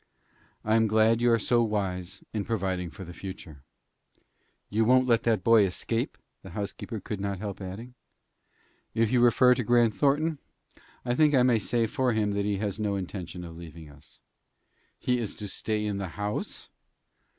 [0.65, 3.61] "I am glad you are so wise in providing for the future."
[4.67, 7.93] "You won't let that boy escape?" the housekeeper could not help adding.
[8.95, 10.39] "If you refer to Grant Thornton,
[11.05, 14.21] I think I may say for him that he has no intention of leaving us."
[15.03, 16.69] "Is he to stay in the house?"